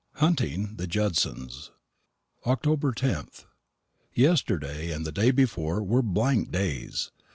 HUNTING 0.15 0.77
THE 0.77 0.87
JUDSONS. 0.87 1.69
Oct. 2.43 2.63
10th. 2.95 3.45
Yesterday 4.15 4.89
and 4.89 5.05
the 5.05 5.11
day 5.11 5.29
before 5.29 5.83
were 5.83 6.01
blank 6.01 6.51
days. 6.51 7.11